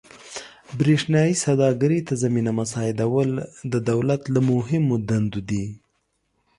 برېښنايي 0.79 1.35
سوداګرۍ 1.45 1.99
ته 2.07 2.13
زمینه 2.23 2.51
مساعدول 2.59 3.29
د 3.71 3.73
دولت 3.89 4.21
له 4.33 4.39
مهمو 4.51 4.95
دندو 5.09 5.41
دي. 5.49 5.65